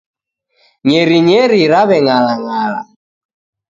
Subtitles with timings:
[0.87, 2.81] Nyerinyeri raweng'alang'ala.